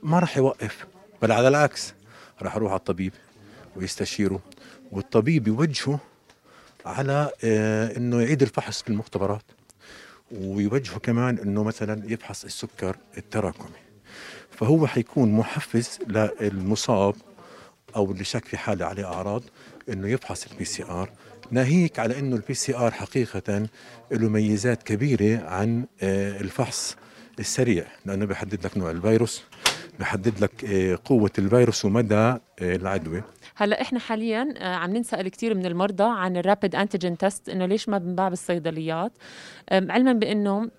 [0.03, 0.87] ما راح يوقف.
[1.21, 1.93] بل على العكس
[2.41, 3.13] راح يروح على الطبيب
[3.75, 4.39] ويستشيره.
[4.91, 5.99] والطبيب يوجهه
[6.85, 9.43] على آه، إنه يعيد الفحص في المختبرات.
[10.31, 13.79] ويوجهه كمان إنه مثلا يفحص السكر التراكمي.
[14.51, 17.15] فهو حيكون محفز للمصاب
[17.95, 19.43] أو اللي شك في حاله عليه أعراض
[19.89, 21.09] إنه يفحص ال PCR
[21.51, 23.67] ناهيك على إنه ال PCR حقيقة
[24.11, 26.97] له ميزات كبيرة عن آه، الفحص
[27.39, 29.43] السريع لأنه بيحدد لك نوع الفيروس
[29.99, 33.23] بحدد لك آه، قوة الفيروس ومدى آه، العدوى.
[33.55, 37.89] هلا إحنا حاليا عم نسال كثير من المرضى عن ال rapid antigen test إنه ليش
[37.89, 39.11] ما بنباع بالصيدليات؟
[39.71, 40.69] علما بإنه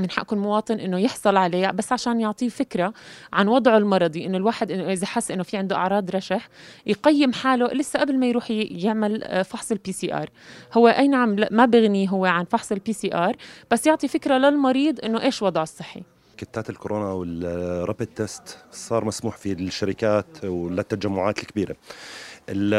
[0.00, 2.92] من حق المواطن إنه يحصل عليه بس عشان يعطيه فكرة
[3.32, 6.48] عن وضعه المرضي إنه الواحد إنه إذا حس إنه في عنده أعراض رشح
[6.86, 10.30] يقيم حاله لسه قبل ما يروح يعمل آه، فحص ال PCR
[10.72, 13.36] هو أي نعم ما بغني هو عن فحص ال PCR
[13.70, 16.02] بس يعطي فكرة للمريض إنه إيش وضعه الصحي.
[16.36, 21.76] kit ات الكورونا وال rapid test صار مسموح في الشركات وللتجمعات الكبيرة.
[22.48, 22.74] ال-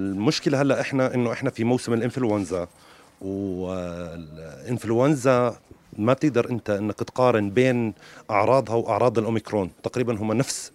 [0.00, 2.68] المشكلة هلأ إحنا إنه إحنا في موسم الإنفلونزا
[4.30, 5.56] والإنفلونزا
[6.00, 7.94] ما بتقدر أنت إنك تقارن بين
[8.30, 9.70] أعراضها وأعراض الأوميكرون.
[9.82, 10.72] تقريبا هم نفس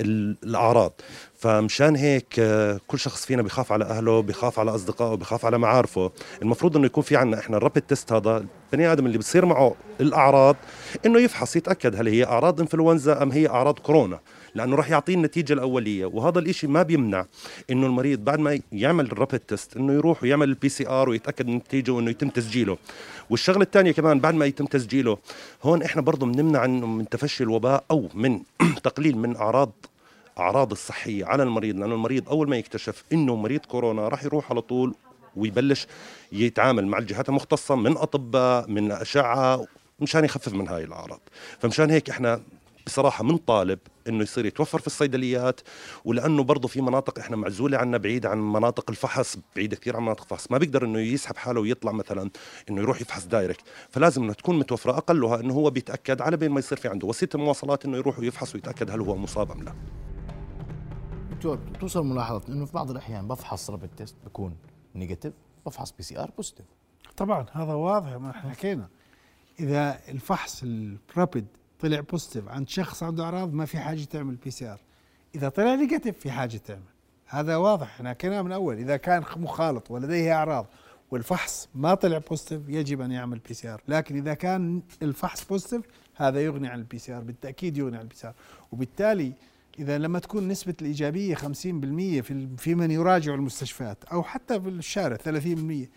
[0.00, 0.92] ال- الأعراض.
[1.42, 6.10] فمشان هيك آه، كل شخص فينا بخاف على أهله بخاف على أصدقائه بخاف على معارفه.
[6.42, 10.56] المفروض إنه يكون في عنا إحنا الرابid تيست هذا البني آدم اللي بتصير معه الأعراض
[11.06, 14.18] إنه يفحص يتأكد هل هي أعراض انفلونزا أم هي أعراض كورونا.
[14.54, 16.06] لأنه راح يعطيه النتيجة الأولية.
[16.06, 17.26] وهذا الإشي ما بيمنع
[17.70, 21.52] إنه المريض بعد ما يعمل ال rapid test إنه يروح ويعمل ال PCR ويتأكد من
[21.52, 22.78] النتيجه وإنه يتم تسجيله.
[23.30, 25.18] والشغلة الثانية كمان بعد ما يتم تسجيله
[25.62, 28.40] هون إحنا برضه بنمنع إنه من تفشي الوباء أو من
[28.84, 29.72] تقليل من أعراض
[30.38, 34.60] أعراض الصحية على المريض لأنه المريض أول ما يكتشف إنه مريض كورونا راح يروح على
[34.60, 34.94] طول
[35.36, 35.86] ويبلش
[36.32, 39.66] يتعامل مع الجهات المختصة من أطباء من أشعة
[40.00, 41.20] مشان يخفف من هاي الأعراض.
[41.58, 42.42] فمشان هيك إحنا
[42.86, 45.60] بصراحة بنطالب إنه يصير يتوفر في الصيدليات
[46.04, 50.22] ولأنه برضه في مناطق إحنا معزولة عنا بعيد عن مناطق الفحص بعيدة كثير عن مناطق
[50.22, 50.50] الفحص.
[50.50, 52.30] ما بيقدر إنه يسحب حاله ويطلع مثلا
[52.70, 53.64] إنه يروح يفحص direct.
[53.90, 54.92] فلازم انه تكون متوفرة.
[54.92, 58.54] أقلها إنه هو بيتأكد على بين ما يصير في عنده وسيلة المواصلات إنه يروح ويفحص
[58.54, 59.72] ويتأكد هل هو مصاب أم لا.
[61.42, 64.56] دكتور توصل ملاحظة إنه في بعض الأحيان بفحص rapid test بكون
[64.94, 65.32] negative
[65.66, 66.66] بفحص PCR positive
[67.16, 68.88] طبعا هذا واضح ما إحنا حكينا.
[69.60, 71.46] إذا الفحص ال rapid
[71.80, 74.80] طلع positive عند شخص عنده أعراض ما في حاجة تعمل PCR
[75.34, 76.82] إذا طلع negative في حاجة تعمل.
[77.26, 78.76] هذا واضح إحنا حكيناه من أول.
[78.76, 80.66] إذا كان مخالط ولديه أعراض
[81.10, 85.82] والفحص ما طلع positive يجب أن يعمل PCR لكن إذا كان الفحص positive
[86.16, 88.34] هذا يغني عن ال PCR بالتأكيد يغني عن ال PCR
[88.72, 89.32] وبالتالي
[89.78, 91.40] إذا لما تكون نسبة الإيجابية 50%
[92.22, 95.88] في ال- في من يراجع المستشفيات أو حتى في الشارع 30%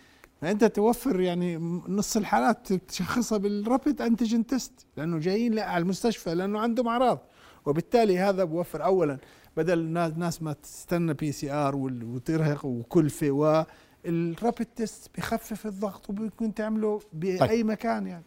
[0.41, 1.57] فأنت توفر يعني
[1.88, 7.19] نص الحالات تشخصها بال rapid antigen test لأنه جايين على المستشفى لأنه عندهم أعراض
[7.65, 9.17] وبالتالي هذا بوفر اولا
[9.57, 17.01] بدل الناس ناس ما تستنى PCR وترهق وكلفة وال rapid test بخفف الضغط وبيكون تعمله
[17.13, 17.65] بأي طيب.
[17.65, 18.23] مكان يعني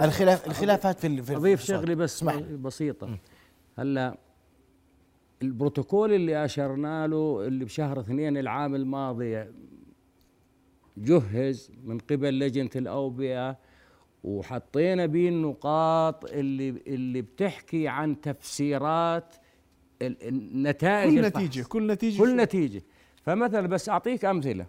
[0.00, 1.62] الخلاف الخلافات في ال- في أضيف.
[1.64, 2.34] شغلة بس اسمح.
[2.36, 3.18] بسيطة
[3.78, 4.16] هلأ
[5.42, 9.44] البروتوكول اللي أشرنا له اللي بشهر اثنين العام الماضي
[10.96, 13.56] جهز من قبل لجنه الأوبئة
[14.24, 19.34] وحطينا به النقاط اللي اللي بتحكي عن تفسيرات
[20.02, 21.42] ال- النتائج كل الفحص.
[21.42, 22.82] نتيجة كل نتيجة كل نتيجة.
[23.22, 24.66] فمثلا بس أعطيك أمثلة.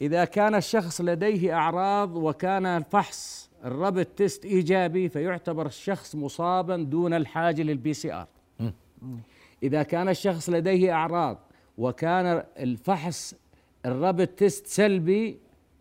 [0.00, 7.14] إذا كان الشخص لديه أعراض وكان الفحص ال rapid test إيجابي فيعتبر الشخص مصابا دون
[7.14, 8.26] الحاجة لل PCR
[9.62, 11.38] إذا كان الشخص لديه أعراض
[11.78, 13.34] وكان الفحص
[13.86, 15.38] ال rapid test سلبي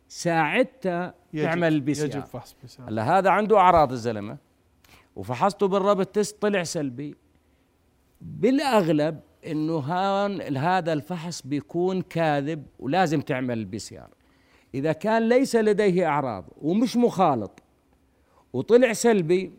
[0.08, 2.82] ساعتها تعمل ال PC يجب فحص PC.
[2.82, 4.38] هلا هذا عنده أعراض الزلمة
[5.16, 7.16] وفحصته بال rapid test طلع سلبي.
[8.22, 14.10] بالأغلب إنه هون هذا الفحص بيكون كاذب ولازم تعمل ال PCR.
[14.74, 17.60] إذا كان ليس لديه أعراض ومش مخالط
[18.54, 19.52] وطلع سلبي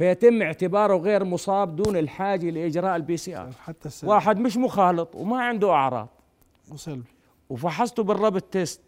[0.00, 4.12] فيتم اعتباره غير مصاب دون الحاجة لإجراء ال PCR حتى السلبي.
[4.12, 6.08] واحد مش مخالط وما عنده أعراض.
[6.70, 7.08] وسلبي
[7.50, 8.80] وفحصته بال rapid test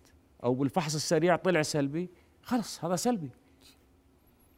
[0.44, 2.10] أو بالفحص السريع طلع سلبي
[2.42, 3.30] خلص هذا سلبي.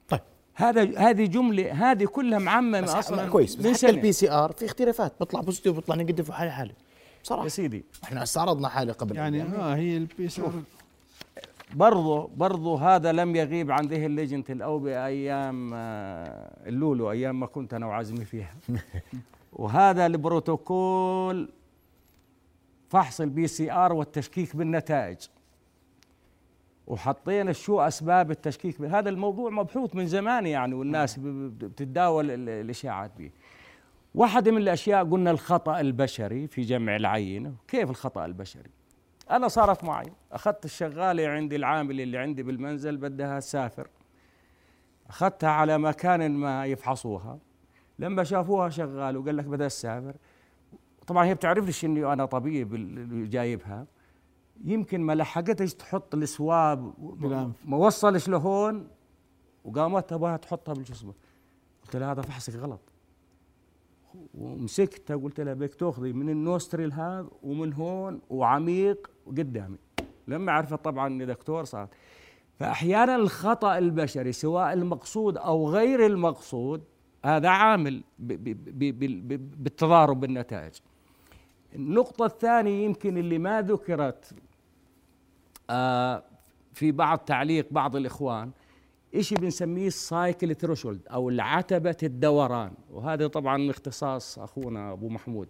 [0.09, 0.21] طيب.
[0.55, 3.91] هذا هذه جملة هذه كلها معممة بس أصلا كويس بس حتى.
[3.93, 6.75] ال PCR في اختلافات بيطلع positive وبيطلع negative وحالة حالة.
[7.23, 7.85] بصراحه يا سيدي.
[8.05, 9.17] إحنا استعرضنا حالة قبل.
[9.17, 9.55] يعني أيام.
[9.55, 10.53] آه هي ال PCR
[11.75, 17.75] برضه برضه هذا لم يغيب عن ذهن لجنة الأوبئة أيام آه، اللولو أيام ما كنت
[17.75, 18.55] أنا وعزمي فيها.
[19.53, 21.49] وهذا البروتوكول
[22.89, 25.19] فحص ال PCR والتشكيك بالنتائج.
[26.87, 31.23] وحطينا شو أسباب التشكيك هذا الموضوع مبحوث من زمان يعني والناس ب-
[31.59, 33.31] بتتداول ال- الاشاعات به
[34.15, 38.71] واحدة من الأشياء قلنا الخطأ البشري في جمع العينه كيف الخطأ البشري؟
[39.31, 40.13] أنا صارت معي.
[40.33, 43.89] أخذت الشغالة عندي العاملة اللي عندي بالمنزل بدها تسافر.
[45.09, 47.39] أخذتها على مكان ما يفحصوها.
[47.99, 50.15] لما شافوها شغال وقال لك بدها تسافر.
[51.07, 53.87] طبعا هي بتعرفش إني أنا طبيب اللي جايبها.
[54.65, 56.95] يمكن ما لحقتش تحط السواب.
[57.65, 58.89] ما وصلش لهون
[59.65, 61.13] وقامت تبغاها تحطها بالجسم
[61.83, 62.81] قلت لها هذا فحصك غلط.
[64.35, 69.79] ومسكتها قلت لها بدك تأخذي من ال nostril هذا ومن هون وعميق وقدامي
[70.29, 71.89] لما عرفت طبعا إني دكتور صار
[72.59, 76.83] فاحيانا الخطأ البشري سواء المقصود أو غير المقصود
[77.25, 80.75] هذا عامل بالتضارب بالنتائج.
[81.75, 84.35] النقطة الثانية يمكن اللي ما ذكرت
[85.71, 86.23] آه،
[86.73, 88.51] في بعض تعليق بعض الإخوان
[89.15, 95.49] إشي بنسميه ال cycle threshold أو عتبة الدوران؟ وهذا طبعا من اختصاص أخونا أبو محمود.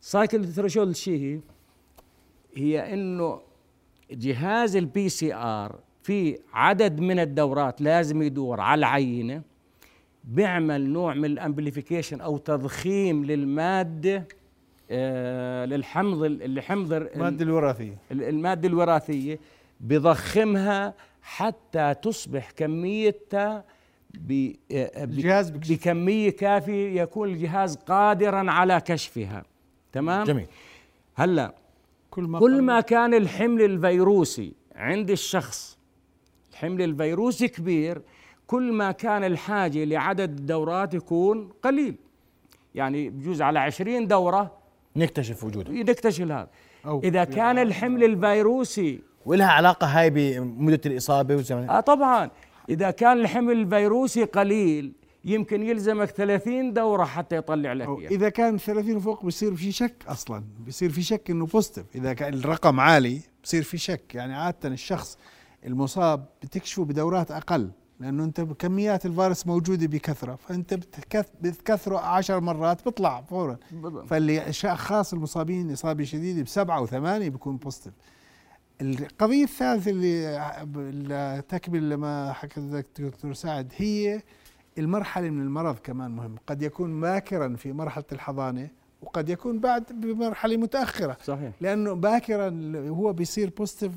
[0.00, 1.40] cycle threshold شيء هي
[2.54, 3.40] هي إنه
[4.10, 9.42] جهاز ال PCR في عدد من الدورات لازم يدور على العينة
[10.24, 14.28] بيعمل نوع من ال amplification أو تضخيم للمادة
[14.90, 17.98] آه للحمض الحمض المادة الوراثية.
[18.10, 19.38] المادة الوراثية
[19.80, 20.94] بضخمها
[21.28, 23.64] حتى تصبح كميتها
[24.14, 25.72] ب- آه، ب- الجهاز بكشف.
[25.72, 29.44] بكمية كافية يكون الجهاز قادرا على كشفها.
[29.92, 30.46] تمام؟ جميل.
[31.14, 31.54] هلأ
[32.10, 35.78] كل ما كل ما كان الحمل الفيروسي عند الشخص
[36.52, 38.02] الحمل الفيروسي كبير
[38.46, 41.94] كل ما كان الحاجة لعدد الدورات يكون قليل.
[42.74, 44.52] يعني بجوز على عشرين دورة
[44.96, 46.48] نكتشف وجوده نكتشف هذا.
[46.86, 52.30] أو إذا كان الحمل الفيروسي ولها علاقة هاي بمده الإصابة وزمن آه طبعا.
[52.68, 54.92] إذا كان الحمل الفيروسي قليل
[55.24, 58.08] يمكن يلزمك 30 دورة حتى يطلع لك أو إياه.
[58.10, 60.44] إذا كان 30 وفوق بصير في شك أصلا.
[60.66, 64.14] بصير في شك إنه positive إذا كان الرقم عالي بصير في شك.
[64.14, 65.18] يعني عادة الشخص
[65.66, 67.70] المصاب بتكشفه بدورات أقل
[68.00, 70.34] لأنه أنت كميات الفيروس موجودة بكثرة.
[70.34, 73.58] فأنت بتكث- بتكثره عشر مرات بيطلع فورا.
[74.06, 77.92] فاللي اشخاص المصابين إصابة شديدة بسبعة وثمانية بيكون positive
[78.80, 84.22] القضية الثالثة اللي تكمل لما حكى الدكتور سعد هي
[84.78, 86.36] المرحلة من المرض كمان مهم.
[86.46, 88.68] قد يكون باكرا في مرحلة الحضانة
[89.02, 91.16] وقد يكون بعد بمرحلة متأخرة.
[91.24, 91.52] صحيح.
[91.60, 93.92] لأنه باكرا هو بيصير positive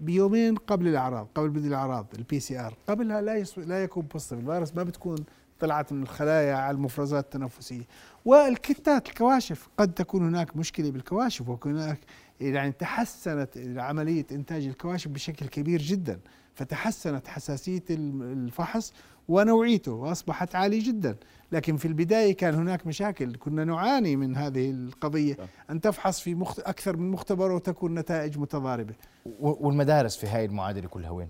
[0.00, 3.44] بيومين قبل الأعراض قبل بدء الأعراض ال PCR قبلها لا.
[3.56, 5.16] لا يكون positive الفيروس ما بتكون
[5.60, 7.82] طلعت من الخلايا على المفرزات التنفسية.
[8.24, 11.98] وال kits الكواشف قد تكون هناك مشكلة بالكواشف ويكون هناك
[12.42, 16.20] يعني تحسنت عملية إنتاج الكواشف بشكل كبير جدا
[16.54, 18.92] فتحسنت حساسية الم- الفحص
[19.28, 21.16] ونوعيته وأصبحت عالية جدا.
[21.52, 25.36] لكن في البداية كان هناك مشاكل كنا نعاني من هذه القضية
[25.70, 26.58] أن تفحص في مخت...
[26.60, 28.94] أكثر من مختبر وتكون نتائج متضاربة.
[29.40, 31.28] و- والمدارس في هاي المعادلة كلها وين؟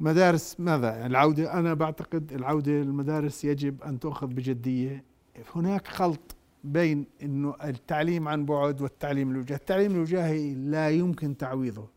[0.00, 5.04] مدارس ماذا؟ العودة أنا بعتقد العودة للمدارس يجب أن تؤخذ بجدية.
[5.54, 6.35] هناك خلط
[6.72, 9.58] بين أنه التعليم عن بعد والتعليم الوجاهي.
[9.58, 11.88] التعليم الوجاهي لا يمكن تعويضه.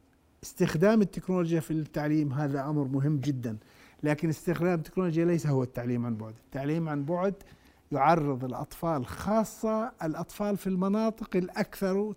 [0.44, 3.58] استخدام التكنولوجيا في التعليم هذا أمر مهم جدا
[4.04, 6.34] لكن استخدام التكنولوجيا ليس هو التعليم عن بعد.
[6.46, 7.34] التعليم عن بعد
[7.92, 12.14] يعرض الأطفال خاصة الأطفال في المناطق الأكثر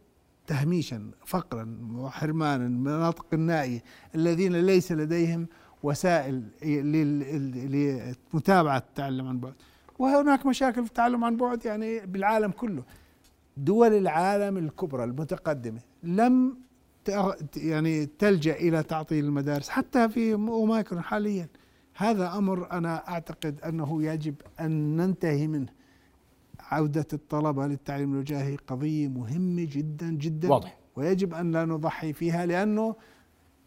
[0.46, 3.82] تهميشا فقرا وحرمانا المناطق النائية
[4.14, 5.46] الذين ليس لديهم
[5.82, 6.42] وسائل
[8.32, 9.54] لمتابعة التعلم عن بعد.
[10.02, 12.82] وهناك مشاكل في التعلم عن بعد يعني بالعالم كله.
[13.56, 16.58] دول العالم الكبرى المتقدمة لم
[17.56, 21.48] يعني تلجأ إلى تعطيل المدارس حتى في أوميكرون حاليا.
[21.96, 25.72] هذا أمر أنا أعتقد أنه يجب أن ننتهي منه.
[26.60, 30.48] عودة الطلبة للتعليم الوجاهي قضية مهمة جدا جدا.
[30.48, 30.78] واضح.
[30.96, 32.96] ويجب أن لا نضحي فيها لأنه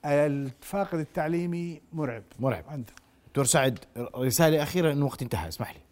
[0.06, 2.24] الفاقد التعليمي مرعب.
[2.40, 2.64] مرعب.
[2.68, 2.96] عندنا
[3.28, 3.80] دكتور سعد
[4.18, 5.48] رسالة أخيرة إنه وقت انتهى.
[5.48, 5.85] اسمح لي.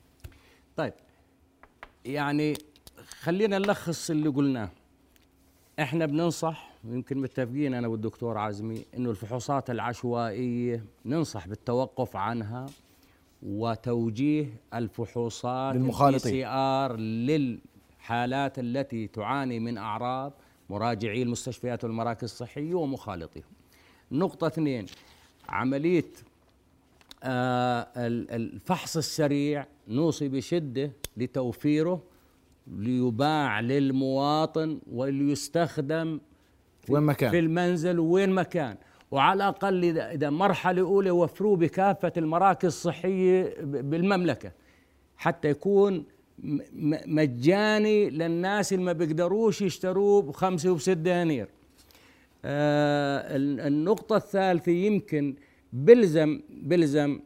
[0.76, 0.94] طيب
[2.06, 2.54] يعني
[3.20, 4.70] خلينا نلخص اللي قلناه
[5.80, 12.66] إحنا بننصح يمكن متفقين أنا والدكتور عزمي إنه الفحوصات العشوائية ننصح بالتوقف عنها
[13.44, 16.32] وتوجيه الفحوصات للمخالطين.
[16.32, 20.34] CR للحالات التي تعاني من أعراض
[20.70, 23.44] مراجعي المستشفيات والمراكز الصحية ومخالطيهم.
[24.12, 24.86] نقطة اثنين
[25.50, 26.06] عملية
[27.26, 32.04] الفحص السريع نوصي بشدة لتوفيره
[32.78, 36.20] ليباع للمواطن وليستخدم
[36.86, 37.32] في وين ما كان.
[37.32, 38.78] في المنزل وين ما كان
[39.12, 44.52] وعلى الأقل اذا مرحلة أولى وفروه بكافة المراكز الصحية بالمملكة
[45.18, 46.04] حتى يكون
[47.06, 51.48] مجاني للناس اللي ما بيقدروش يشتروه بخمسة وبست دنانير
[52.46, 55.36] آه ال- النقطة الثالثة يمكن
[55.74, 57.20] بلزم بلزم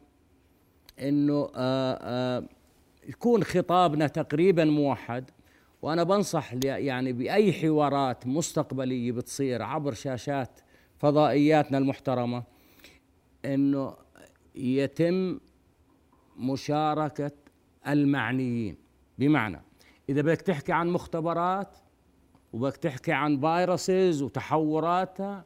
[1.00, 2.44] إنه آه آه
[3.08, 5.30] يكون خطابنا تقريبا موحد.
[5.82, 10.60] وأنا بنصح يعني بأي حوارات مستقبلية بتصير عبر شاشات
[10.98, 12.42] فضائياتنا المحترمة
[13.44, 13.96] إنه
[14.54, 15.40] يتم
[16.36, 17.30] مشاركة
[17.88, 18.76] المعنيين.
[19.18, 19.60] بمعنى
[20.08, 21.78] إذا بدك تحكي عن مختبرات
[22.52, 25.44] وبدك تحكي عن viruses وتحوراتها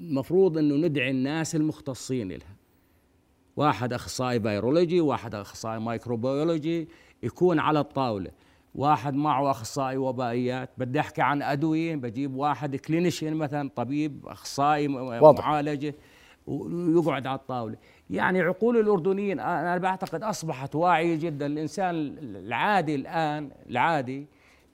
[0.00, 2.56] المفروض إنه ندعي الناس المختصين لها.
[3.56, 6.88] واحد أخصائي virology واحد أخصائي microbiology
[7.22, 8.30] يكون على الطاولة.
[8.74, 10.70] واحد معه أخصائي وبائيات.
[10.78, 15.46] بدي أحكي عن أدوية بجيب واحد clinician مثلا طبيب أخصائي واضح.
[15.46, 15.94] معالجه
[16.46, 17.76] ويقعد على الطاولة.
[18.10, 21.46] يعني عقول الأردنيين أنا بعتقد أصبحت واعية جدا.
[21.46, 24.26] الإنسان العادي الآن العادي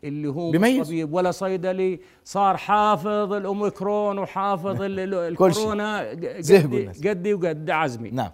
[0.05, 0.86] اللي هو مش بيميز.
[0.86, 7.07] طبيب ولا صيدلي صار حافظ الأوميكرون وحافظ ال- ال- الكورونا زهقوا قدي الناس.
[7.07, 8.11] قدي وقد عزمي.
[8.11, 8.30] نعم.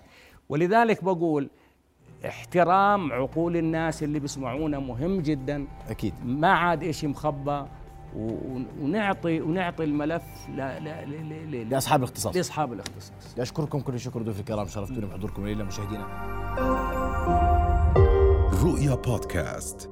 [0.49, 1.51] ولذلك بقول
[2.27, 5.67] احترام عقول الناس اللي بيسمعونا مهم جدا.
[5.89, 6.15] أكيد.
[6.25, 7.65] ما عاد إشي مخبى
[8.17, 12.37] ونعطي ونعطي الملف ل ل ل ل لأصحاب الاختصاص.
[12.37, 13.39] لأصحاب الاختصاص.
[13.39, 16.07] اشكركم كل الشكر ضيوف الكرام شرفتوني بحضوركم الليلة مشاهدينا.
[18.65, 19.91] رؤيا بودكاست.